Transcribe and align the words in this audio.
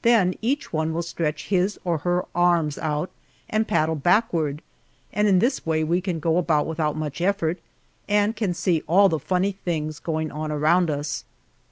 Then 0.00 0.32
each 0.40 0.72
one 0.72 0.94
will 0.94 1.02
stretch 1.02 1.48
his 1.48 1.78
or 1.84 1.98
her 1.98 2.24
arms 2.34 2.78
out 2.78 3.10
and 3.50 3.68
paddle 3.68 3.96
backward, 3.96 4.62
and 5.12 5.28
in 5.28 5.40
this 5.40 5.66
way 5.66 5.84
we 5.84 6.00
can 6.00 6.20
go 6.20 6.38
about 6.38 6.66
without 6.66 6.96
much 6.96 7.20
effort, 7.20 7.58
and 8.08 8.34
can 8.34 8.54
see 8.54 8.82
all 8.86 9.10
the 9.10 9.18
funny 9.18 9.52
things 9.52 9.98
going 9.98 10.30
on 10.32 10.50
around 10.50 10.88
us. 10.88 11.26